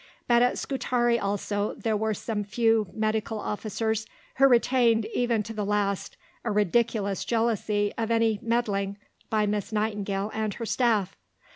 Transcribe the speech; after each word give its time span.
But 0.27 0.41
at 0.41 0.57
Scutari 0.57 1.19
also, 1.19 1.75
there 1.75 1.95
were 1.95 2.15
some 2.15 2.43
few 2.43 2.87
medical 2.91 3.37
officers 3.39 4.07
who 4.37 4.47
retained 4.47 5.05
even 5.13 5.43
to 5.43 5.53
the 5.53 5.63
last 5.63 6.17
a 6.43 6.49
ridiculous 6.49 7.23
jealousy 7.23 7.93
of 7.99 8.09
any 8.09 8.39
"meddling" 8.41 8.97
by 9.29 9.45
Miss 9.45 9.71
Nightingale 9.71 10.31
and 10.33 10.55
her 10.55 10.65
staff. 10.65 11.15